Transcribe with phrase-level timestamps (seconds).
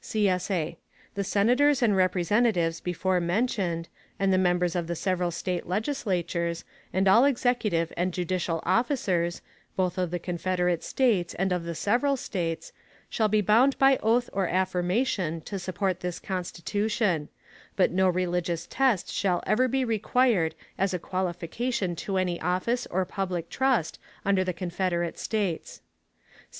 [0.03, 0.77] [CSA]
[1.13, 7.07] The Senators and Representatives before mentioned, and the members of the several State Legislatures, and
[7.07, 9.43] all executive and judicial officers,
[9.75, 12.73] both of the Confederate States and of the several States,
[13.11, 17.29] shall be bound by oath or affirmation to support this Constitution;
[17.75, 23.05] but no religious test shall ever be required as a qualification to any office or
[23.05, 25.79] public trust under the Confederate States.